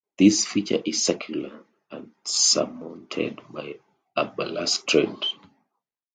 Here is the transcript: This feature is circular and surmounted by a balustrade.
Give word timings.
This 0.17 0.47
feature 0.47 0.81
is 0.83 1.03
circular 1.03 1.63
and 1.91 2.11
surmounted 2.25 3.39
by 3.51 3.77
a 4.15 4.25
balustrade. 4.25 5.25